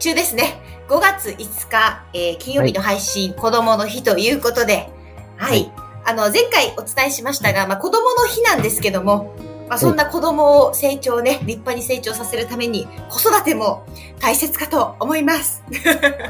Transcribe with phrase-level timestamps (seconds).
[0.00, 4.88] 中ですね5月5日、えー金曜日の配信、子供の日ということで、
[5.36, 5.62] はい。
[5.62, 5.72] はい
[6.04, 9.34] あの、前回お伝えしましたが、まあ、子供の日なんですけども、
[9.68, 13.84] まあ、そんな子供を成長ね、立派に成長させるために、子育ても
[14.18, 15.62] 大切かと思います。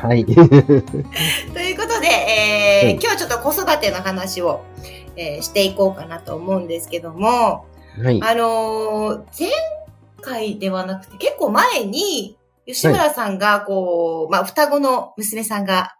[0.02, 0.26] はい。
[0.26, 0.46] という
[1.76, 4.60] ことで、えーはい今日はちょっと子育ての話を、
[5.16, 7.64] えーしていこうかなと思うんですけども、
[8.02, 8.20] はい。
[8.22, 9.48] あのー前
[10.20, 12.36] 回ではなくて、結構前に、
[12.72, 15.94] 吉村さんが、こう、まあ、双子の娘さんが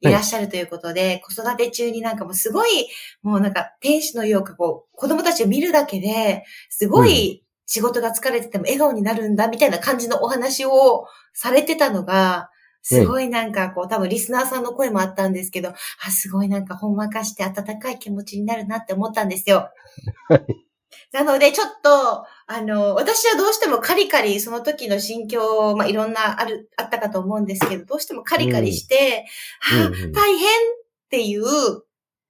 [0.00, 0.10] い。
[0.10, 2.88] らっしゃるということで、子育て中になんかもうすごい、
[3.22, 12.50] もうなんか天使のようか、こう、子供たちを見るだけで、すごい仕事が疲れてても笑顔になるんだ、みたいな感じのお話をされてたのが、
[12.82, 19.70] すごいなんかこう、多分リスナーさんの声もあったんですけど、あ、すごいなんかほんわかして温かい気持ちになるなって思ったんですよ。
[21.12, 29.26] なので、ちょっと、あの、私はどうしてもカリカリ、その時の心境、まあ、いろんなある、あったかと思うんですけど、どうしてもカリカリして、
[29.60, 31.44] はあうんうん大変っていう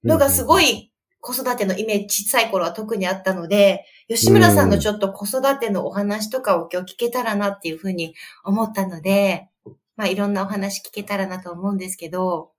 [0.04, 0.70] のがすごい。
[0.70, 0.92] い
[1.26, 9.48] 子育てのイメージ、小さい頃は特にあったので、吉村さんのちょっと子育てのお話とかを今日聞けたらなっていうふうに思ったので、
[9.96, 12.52] まあ、いろんなお話聞けたらなと思うんですけど、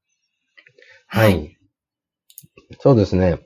[1.07, 1.29] は。
[1.29, 1.57] い。
[2.81, 3.39] そうですね。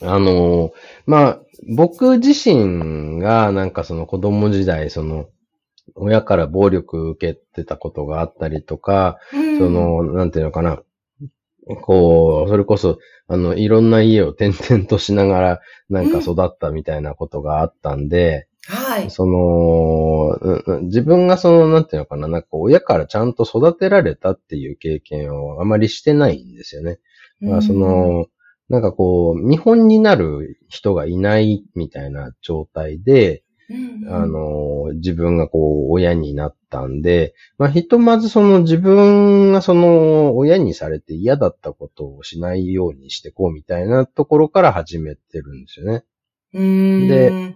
[0.00, 0.72] あの、
[1.06, 1.40] まあ、
[1.76, 5.26] 僕自身がなんかその子供時代、その、
[5.94, 10.82] 親から暴力受けてたことがあったりとか、うんそ、の、なんていうのかな。
[11.82, 12.98] こう、それこそ、
[13.28, 19.10] あの、いろんな家を転々としながら、なんか育ったみたいなことがあったんで、はい。
[19.10, 26.98] その、うんうん自分がその、なんていうのかな、なんか親からちゃんと育てられたっていう経験をあまりしてないんですよね。
[27.42, 28.26] だからその、
[28.68, 46.04] なんかこう、見本になる人がいないみたいな状態で、うん、あの、自分がこう、親になったんで、まあ、ひとまずその自分がその、親にされて嫌だったことをしないようにしてこうみたいなところから始めてるんですよね。
[46.54, 47.54] うん、で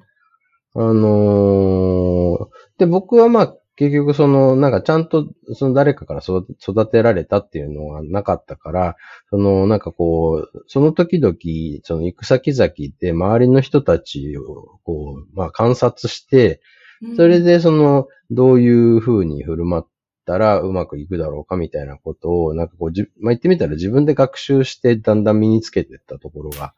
[0.74, 2.46] あのー
[2.78, 8.96] で、僕はまあ、結局その、なんかちゃんと、その誰かから育て育てられたっていうのがなかったから、
[9.30, 11.34] その、なんかこう、その時々、
[11.82, 12.70] その行く先々
[13.00, 16.60] で周りの人たちを、こう、まあ観察して、
[17.16, 19.88] それ、でその、どういう風に振る舞っ
[20.26, 26.74] たらうまくいくだろうかみたいなことを、なんかこう、じまあ言ってみたら自分で学習してだんだん身につけていったところが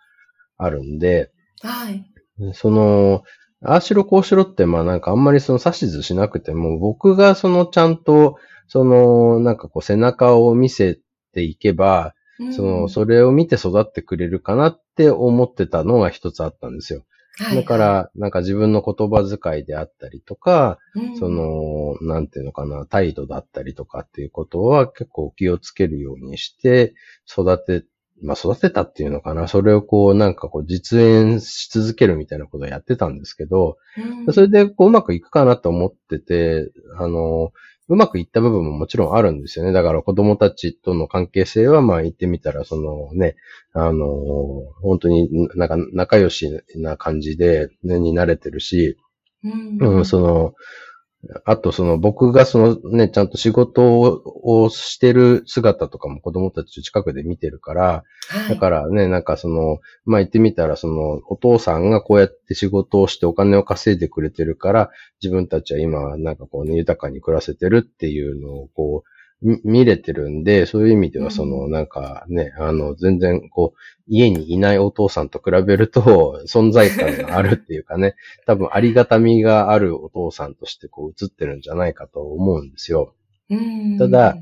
[0.57, 2.05] あるんで、はい。
[2.53, 3.25] その、
[3.65, 8.37] ああしろこうしろって、まあなんかあんまりその指図しなくても、僕がそのちゃんと、
[8.69, 10.99] その、なんかこう背中を見せ
[11.33, 12.15] ていけば、
[12.51, 17.05] その、それを見て育ってくれるかなって思ってたのが一つあったんですよ。
[17.39, 17.57] はい。
[17.57, 21.17] だか、ら、なんか自分の言葉遣いであったりとか、うん。
[21.17, 26.95] そ、の、なんていうのかな、態度だったりとかっていうことは結構気をつけるようにして、
[27.31, 27.87] 育て、
[28.23, 33.77] まあ育てたっていうのかな、それをこうなんかこう実演し続けるみたいなことをやってたんですけど、
[34.27, 34.33] うん。
[34.33, 37.53] それでこううまくいくかなと思ってて、あの、
[37.89, 39.73] うまくいった部分ももちろんあるんですよね。
[39.73, 43.37] だから子供たちとの関係性はまあ言ってみたら、そのね、
[43.73, 44.07] あの、
[44.81, 48.97] 本当になんか仲良しな感じで、ね、に慣れてるし、
[49.45, 49.49] う
[49.85, 49.97] ん。
[49.99, 50.55] うん、その、
[51.45, 58.49] あとその僕がそのね、ちゃんと仕事ををしてる姿とかも子供たちと近くで見てるから、はい。
[58.49, 64.91] だからね、なんかその、まあ言ってみたらそのお父さんがこうやって仕事をしてお金を稼いでくれてるから、
[65.23, 69.22] 自分たちは今なんかこうね、豊かに暮らせてるっていうのをこう、み
[69.65, 78.15] 見れてるんで、そういう意味ではその、うなんかね、あの、全然こう、家にいないお父さんと比べると、 存在感があるっていうかね、
[78.47, 83.15] 多分ありがたみがあるお父さんとしてこう映ってるんじゃないかと思うんですよ。
[83.51, 84.37] うんただ、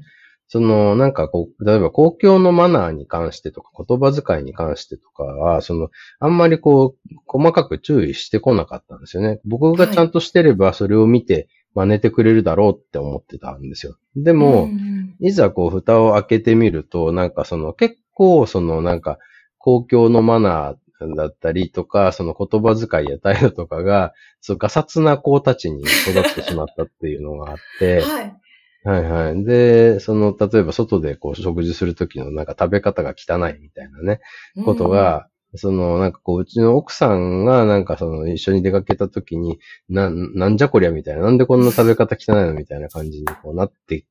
[0.52, 9.40] その、なんかこう、例えば公共のマナーに関してとか、言葉遣いに関してとかは、その、あんまりこう、細かく注意してこなかったんですよね。
[9.44, 13.96] 僕がちゃんとしてれば、それを見て真似てくれるだろうって思ってたんですよ。
[14.16, 19.18] でも、んいざこう、蓋を開けてみると、なんかその、結構、その、なんか、
[19.58, 28.36] 公共のマナーだったりとか、その言葉遣いや態度とかが、そう、ガサツな子たちに育ってしまったっていうのがあって、 はい。
[28.82, 29.44] はいはい。
[29.44, 34.20] で、その、例えば外でこう食事するときのなんか食べ方が汚いみたいなね、
[34.64, 39.58] ことが、その、なんかこう、うちの奥さんが、なんかその、一緒に出かけた時に、
[39.88, 44.04] な、なんじゃこりゃみたいな、なんでこんな食べ方汚いのみたいな感じにこうなって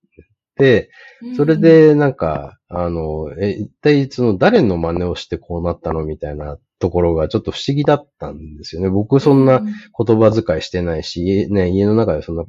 [0.59, 0.91] て、
[1.23, 8.89] うん、それで、なんか、あの、え、一体その誰の真似をしてこうなったのみたいなところがちょっと不思議だったんですよね。
[8.89, 12.43] 僕そんな言葉遣いしてないし、家ね、家の中でそんな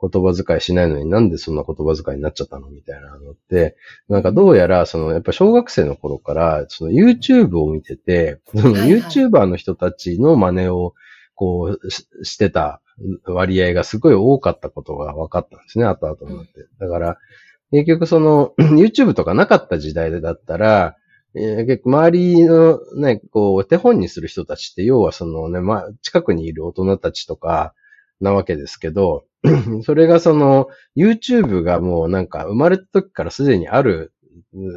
[0.00, 3.76] 言葉遣いしないのになんでそんな言葉遣いになっちゃったのみたいなのって、
[4.08, 10.94] なんかどうやら、その、やっぱ小学生の頃から、その YouTube を見てて、その YouTuber の人たちの真似を、
[11.34, 12.82] こうし、してた
[13.24, 16.66] 割合がすごい多かったことが分かったんですね、後々になって。
[16.78, 17.18] だから、
[17.70, 20.96] 結局その、 YouTube とかなかった時代だったら、
[21.34, 27.72] えー結構周りのね、こう、手本にする人たちって、要はそのね、まあ、近くにいる大人たちとか、
[28.20, 29.24] なわけですけど、
[29.84, 34.12] それがその、YouTube がもうなんか生まれた時からすでにある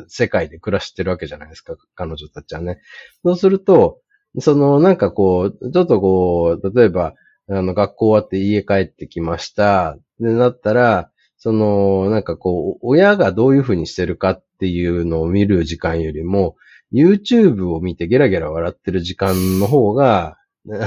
[0.08, 2.80] 世界で暮らしてるわけじゃないですか、彼女たちはね。
[3.24, 4.00] そうすると、
[4.40, 7.14] そのなんかこう、ちょっとこう、例えば、
[7.50, 9.98] あの、学校終わって家帰ってきました。
[10.20, 16.56] で、なったら、その、なんかこう、親がどういうふうにしてるかっていうのを見る時間よりも、
[16.94, 20.38] YouTube を見てゲラゲラ笑ってる時間の方が、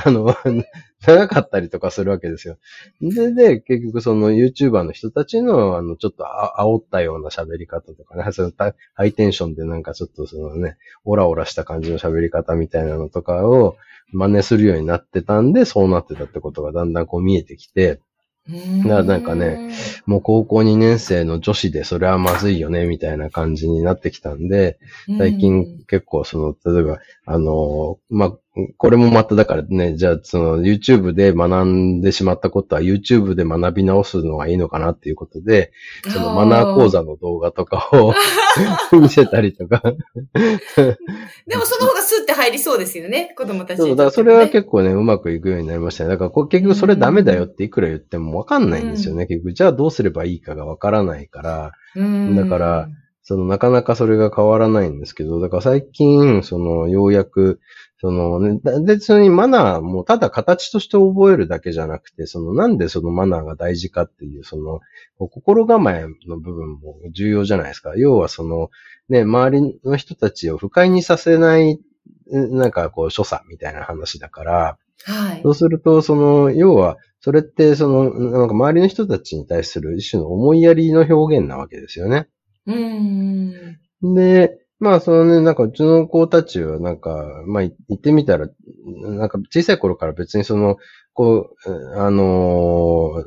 [0.05, 0.35] あの、
[1.07, 2.59] 長かったりとかするわけですよ。
[3.01, 13.77] で、で、結局その YouTuber の人たちの、あの、ちょっとあ煽ったような喋り方とかね、そのたハイテンションでなんかちょっとそのね、オラオラした感じの喋り方みたいなのとかを
[14.13, 18.01] 真似するようになってたんで、そうなってたってことがだんだんこう見えてきて、
[18.49, 18.83] うん。
[18.83, 19.75] だからなんかね、
[20.07, 24.79] もう高校2年生の女子でそれはまずいよね、みたいな感じになってきたんで、
[25.19, 28.33] 最近結構その、例えば、あの、まあ、
[28.79, 35.73] これもまただからね、じゃあその YouTube で学んでしまったことは YouTube で学び直すのがいいのかなっていうことで、
[36.09, 38.15] そのマナー講座の動画とかを
[38.99, 39.83] 見せたりとか。
[39.83, 43.85] でもその方がスッて入りそうですよね、子供たちね。
[43.85, 46.11] そう、だからそれは結構ね、うまくいくようになりましたね。
[46.11, 49.27] だから結局それダメだよっていくら言ってもわかんないんですよね。
[49.27, 52.89] 結局、じゃあどうすればいいかがわからないから、うんだから、
[53.29, 57.59] その、なかなかそれが変わらないんですけど、だから最近、その、ようやく、
[58.01, 64.79] そのね、だ別にマナーもただ形として覚えるだけじゃなくて、その、なんでそのマナーが大事かっていう、その、
[65.19, 67.95] 心構えの部分も重要じゃないですか。
[67.97, 68.71] 要はその、
[69.09, 71.81] ね、周りの人たちを不快にさせない、
[72.33, 75.49] えなんかこう、所作みたいな話だから、はいそ。
[75.49, 82.29] うすると、その、要は、それって、その、なんか周りの人たちに対する一種の思いやりの表現なわけですよね。
[82.67, 84.15] うん。
[84.15, 88.49] で、まあ、そのね、なんかうちの子たちは、なんか、まあ、い言ってみたら、
[88.85, 90.77] なんか小さい頃から別にその、
[91.15, 93.25] こう、あの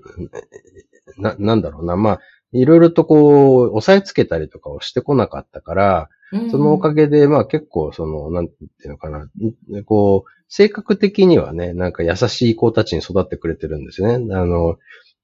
[1.18, 2.20] ーな、なんだろうな、まあ、
[2.52, 6.10] いろいろとこう、押さえつけたりとかをしてこなかったから、
[6.52, 9.30] そのおかげで、まあ結構、その、なんていうのかな、ん
[9.84, 14.14] こう、性格的にはね、なんか優しい子たちに育ってくれてるんですね。
[14.14, 14.78] あの、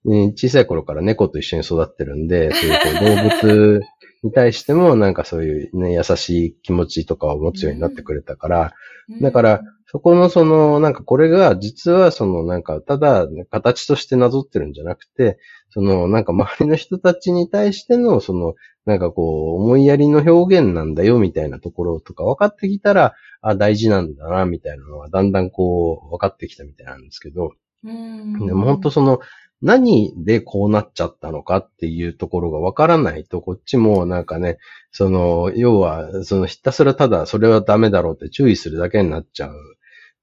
[0.04, 3.82] ね小さい頃から猫と一緒に育ってるんで、そういう動物
[4.24, 8.74] に対してもなんかそういうね、優しい気持ちとかを持つようになってくれたから、
[9.10, 9.22] うん。
[9.22, 15.38] だから、そこのその、なんかこれが実はそのなんかただ形としてなぞってるんじゃなくて、
[15.70, 27.52] そのなんか周りの人たちに対してのそのなんかこう思いやりの表現なんだよみたいなところとか分かってきたら、あ、大事なんだなみたいなのがだんだんこう分かってきたみたいなんですけど、
[27.84, 28.46] うん。
[28.46, 29.20] でも本当その
[29.66, 34.60] 何でこうなっちゃったのかっていうところがわからないと、こっちもなんかね、
[34.92, 39.56] その、要は、そのひたすらただそれはダメだろうって注意するだけになっちゃう。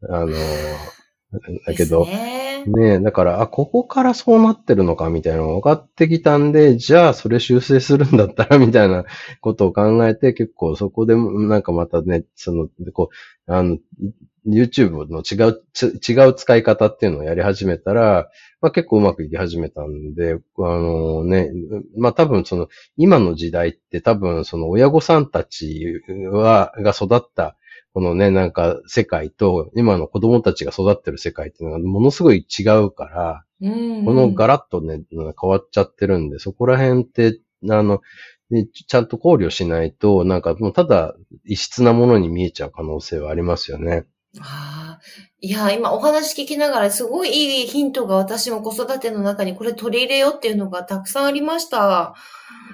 [0.08, 0.28] あの、
[1.66, 2.04] だけど。
[2.06, 2.42] ね。
[2.66, 9.04] ねえ、だから、あ、ここからそうなってるのかみたいなのが分かってきたんで、じゃあそれ修正するんだったらみたいな
[9.40, 13.10] ことを考えて、結構そこでもなんかまたね、その、でこ
[13.48, 13.78] う、あの、
[14.46, 18.28] YouTube の違う、ち違う使い方っていうのをやり始めたら、
[18.60, 21.50] まあ結構うまくいき始めたんで、あのね、
[21.96, 27.56] まあ多分その、今の時代って多分その親御さんたちは、が育った、
[27.94, 38.00] このね、なんか世界と、今の子供たちが育ってる世界っていうのがものすごい違うから、うんこのガラッとね、変わっちゃってるんで、そこら辺って、あの、
[38.50, 44.04] ねちゃんと考慮しないと、なんかもうただ異質なものに見えちゃう可能性はありますよね。
[44.40, 45.00] ああ
[45.40, 52.14] いや、今お話聞きながらすごいいいヒントが私も子育ての中にこれ取り入れようっていうのがたくさんありました。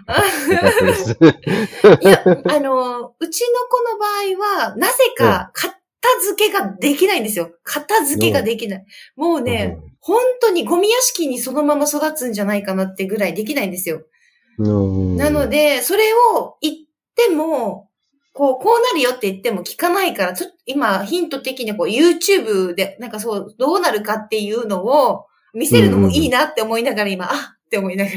[0.07, 1.19] よかったです。
[2.01, 5.73] いや、あの、うちの子の場合は、なぜか片
[6.23, 7.51] 付けができないんですよ。
[7.65, 8.85] 片付けができない。
[9.17, 14.03] もうね、本当にゴミ屋敷にそのまま育つんじゃないかなってぐらいできないんですよ。
[14.59, 16.77] うんなの、で、それを言っ
[17.15, 17.88] ても、
[18.39, 28.17] こう、こうなるよって言っても聞かないから、ちょっと今、ヒント的にこう、YouTube で、なんかそう、どうなるかっていうのを見せるのもいいなって思いながら今、あって思いながら。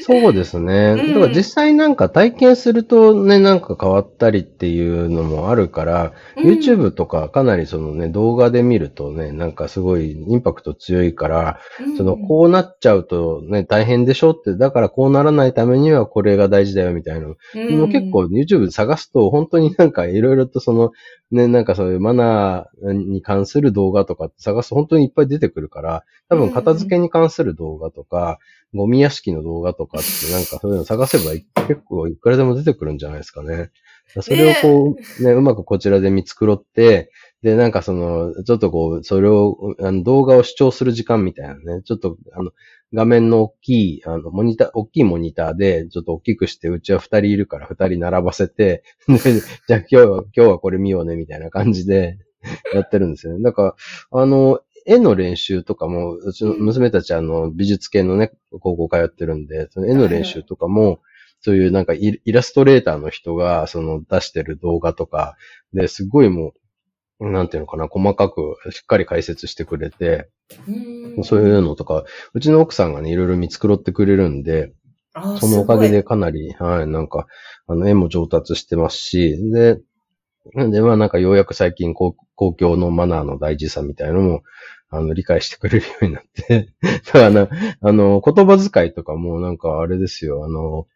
[0.00, 0.94] そうですね。
[0.98, 11.60] うんだから実際なんか体験するとね、なんか変わったりっていうのもあるから、うん YouTube とかかなりそのね、動画で見るとね、なんかすごいインパクト強いから、
[11.96, 17.34] その、こうなっちゃうとね、大変でしょって、だからこうならないためにはこれが大事だよみたいなの。
[17.54, 20.92] うん、結構 YouTube で探すと、本当になんかいろいろとその、
[21.30, 28.38] ね、なんかそういうマナーに関する動画とか探すと本当にいっぱい出てくるから、多分片付けに関する動画とか、
[28.74, 31.32] ゴミ屋敷の動画とかってなんかそういうの探せば
[31.66, 33.70] 結構いくらでも出てくるんじゃないですかね。
[34.22, 37.10] それをこう、ね、うまくこちらで見繕って、
[37.42, 42.50] で、なんかその、ちょっとこう、それを、あの動画を視聴する時間みたいなね、ちょっと、あの、
[42.94, 52.18] 画面の大きい、あの、モニター、大きいモニターで、ちょっと大きくして、うちは二人いるから二人並ばせて、 でじゃあ今日は、今日はこれ見ようね、みたいな感じで
[52.72, 53.42] やってるんですよね。
[53.42, 53.76] だか
[54.12, 61.00] ら、あの、絵の練習とかも、うちの娘たちあの、美術系のね、高校通ってるんで、その絵の練習とかも、
[61.40, 65.36] そういうなんかイイラストレーターの人が、その出してる動画とか、
[65.74, 66.52] で、すごいもう、
[67.20, 70.28] なんていうのかな、細かくしっかり解説してくれて、
[70.66, 71.24] うん。
[71.24, 74.72] そういうのとか、うちの奥さんがね、いろいろ見繕ってくれるんで、
[75.14, 77.26] あそのおかげすでかなり、はい、なんか、
[77.66, 79.80] あの、絵も上達してますし、で、
[80.54, 84.42] なんで、まあなんかようやく最近公公共のマナーの大事さみたいなのも、
[84.90, 86.68] あの、理解してくれるようになって、
[87.06, 87.48] だからな、
[87.80, 90.86] あの、言葉遣いとかもなんかあれですよ、あの、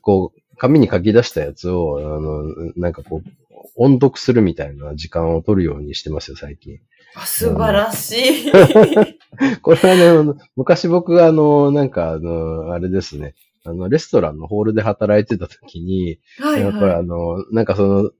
[0.00, 3.28] こう、紙に書き出したやつを、あの、なんかこう、
[3.76, 6.78] 音読するみたいな時間を取るようにしてますよ、最近。
[7.24, 8.52] 素晴らしい。
[9.62, 18.10] これはね昔僕があの、なんかあの、あれですね、あの、レストランのホールで働いてた時に、はいやっぱりはあの、なんかその、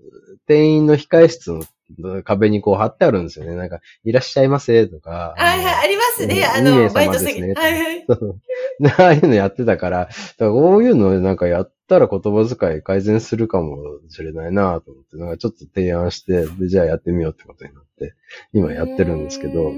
[0.47, 1.53] 店員の控え室
[1.99, 3.55] の壁にこう貼ってあるんですよね。
[3.55, 5.35] なんか、いらっしゃいませとか。
[5.37, 5.41] い。
[5.41, 6.45] はいはい、ありますね。
[6.45, 7.67] あの、バイ様ですねト先。
[7.67, 8.07] はいはい。
[8.99, 13.79] ああいうのやってたから、だからこういうのなんかやったら言葉遣い改善するかも
[14.09, 18.15] しれないなと思って、なんかちょっと提案して、で、じゃあやってみようってことになって、
[18.53, 19.73] 今やってるんですけど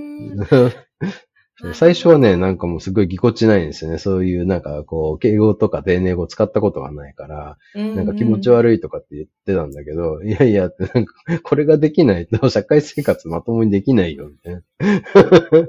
[1.75, 3.99] 最初はね、なんかもうすごいぎこちないんですよね。
[3.99, 14.61] そういうなんかこう、敬語とか丁寧語使ったことがないから、なんか気持ち悪いとかって言ってたんだけど、いやいやって、なんか、これができないと社会生活まともにできないよ、みたいな。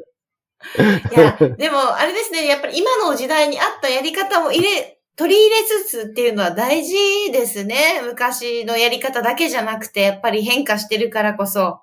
[1.11, 6.95] いや、でも、あれですね、やっぱり今の時代に合ったやり方も入れ、取り入れつつっていうのは大事
[7.33, 8.01] ですね。
[8.05, 11.81] 昔のやり方だけじゃなくて、やっぱり変化してるからこそ。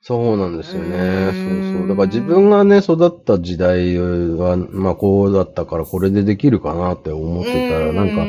[0.00, 1.28] そうなんですようね。
[1.28, 1.69] うそう。
[1.90, 8.26] だから自分がね、育った時代は、まあこうだったからこれでできるかなって思ってたら、なんか、か、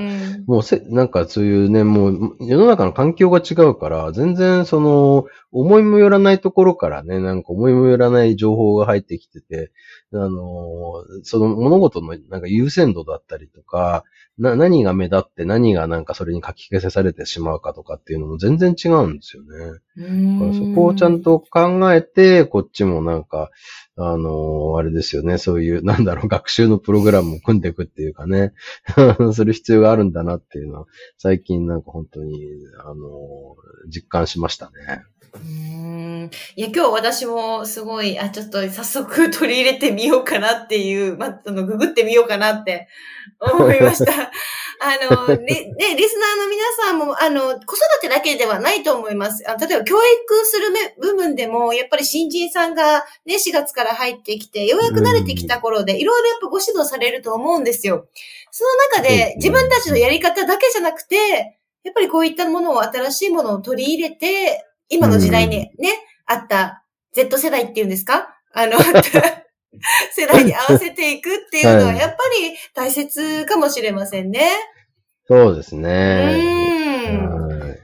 [0.48, 9.72] もうせ、なんかそういうね、もう世の中の環境が違うから、全然その、思いもよらないところからね、なんか思いもよらない情報が入ってきてて、
[10.14, 14.04] あのーその物事のなんか優先度だったりとか、
[14.38, 19.80] な、何が目立って何がなんかそれに書き消せされてしまうかとかっていうのも全然違うんですよね。
[20.54, 23.50] そこをちゃんと考えて、こっちもなんか、
[23.98, 28.54] あのーあれですよね、そういう、 なんだろう、学習のプログラムを組んでいくっていうかね、
[29.34, 30.86] する必要があるんだなっていうのは、
[31.18, 32.40] 最近なんか本当に、
[32.84, 32.98] あのー
[33.90, 35.04] 実感しましたね。
[35.34, 35.42] うー
[36.28, 42.88] んいや、今日私もすごい、あ、ちょっと早速取り入れてみようかなっていう、ま、あの、ググってみようかなって
[43.40, 44.32] 思いました。
[44.84, 44.98] あ
[45.28, 45.38] の、り
[45.78, 49.44] ね、リスナーの皆さんも、あの、子育てだけではないと思います。
[49.48, 58.08] あ例えば、教育するめ部分でも、やっぱり新人さんがね、4月から入ってきて、ようやく慣れてきた頃で、いろいろやっぱご指導されると思うんですよ。
[58.52, 61.16] その中で、自分たちのやり方だけじゃなくて、
[61.84, 65.72] やっぱりこういったものを、新しいものを取り入れて、今の時代にね、
[66.28, 66.84] あった
[67.14, 68.36] Z 世代っていうんですか？
[68.54, 69.02] あの、あった
[70.14, 74.52] 世代に合わせていくっていうのは、はいやっぱり大切かもしれませんね。
[75.28, 75.88] そうですうね。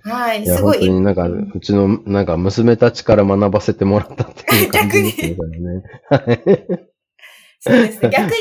[0.05, 0.11] ーん。
[0.11, 0.79] はいすごい。
[0.79, 5.35] 本当になんか、うちの、なんか娘たちから学ばせてもらったっていう感じですね。
[5.35, 6.41] これねはい
[7.59, 8.09] そうですね。
[8.09, 8.35] 逆にね、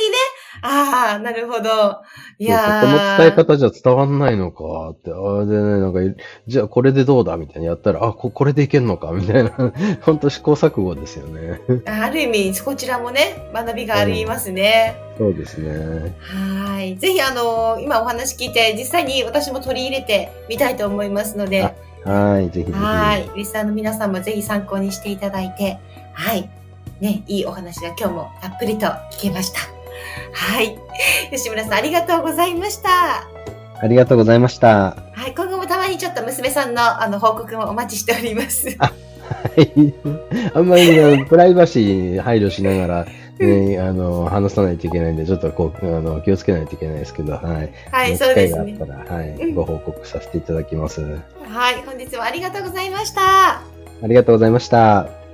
[0.67, 2.03] ああ、なるほど。
[2.39, 6.01] いやこのー伝え方じゃ伝わんないのかって、ああ、でね、なんか、
[6.47, 9.51] じゃあこれでどうだみたいにやったら、あ、ここれでいけんのかみたいな、
[10.03, 11.61] 本当試行錯誤ですよね。
[11.87, 14.97] ある意味、こちらもね、学びがありますね。
[15.19, 16.15] そうですね。
[16.19, 16.97] はい。
[16.97, 21.73] ぜひ、あの、今お話聞いて、実際に私も取り入れてみたいと思いますので、あ
[22.05, 22.73] はい、ぜひぜひ。
[22.73, 23.31] はい。
[23.35, 25.79] リスナーの皆さんもぜひ参考にしていただいて、
[26.13, 26.49] はい。
[27.01, 29.76] ね、いいお話が今日もたっぷりと聞けました。
[30.33, 30.79] はい。
[31.31, 33.27] 吉村さん、ありがとうございました。
[33.79, 34.97] ありがとうございました。
[35.13, 35.35] はい。
[35.35, 38.75] 今後もたまにちょっと娘さんのあの報告もお待ちしております。
[38.79, 38.93] は
[39.57, 39.95] い。
[40.55, 43.07] あんまり、プライバシーに配慮しながら、
[43.39, 47.73] ね、あの、話さないといけないんで、ちょっとこう、あの、気をつけないといけないですけど、はい。
[47.91, 48.89] はい、そうですね機会。
[48.89, 51.03] があったら、はい、うんご報告させていただきます。
[51.03, 51.75] はい。
[51.85, 53.21] 本日はありがとうございました。
[53.23, 53.63] あ
[54.03, 55.26] りがとうございました。